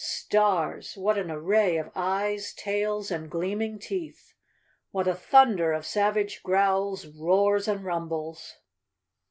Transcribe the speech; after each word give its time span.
Stars! 0.03 0.97
What 0.97 1.19
an 1.19 1.29
array 1.29 1.77
of 1.77 1.91
eyes, 1.93 2.53
tails 2.53 3.11
and 3.11 3.29
gleam¬ 3.29 3.61
ing 3.63 3.77
teeth! 3.77 4.33
What 4.89 5.07
a 5.07 5.13
thunder 5.13 5.73
of 5.73 5.85
savage 5.85 6.41
growls, 6.41 7.05
roars 7.05 7.67
and 7.67 7.85
rumbles! 7.85 8.55